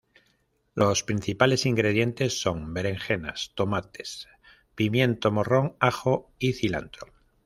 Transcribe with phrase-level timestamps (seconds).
[0.73, 4.27] Los principales ingredientes son berenjenas, tomates,
[4.73, 7.13] pimiento morrón, ajo y cilantro.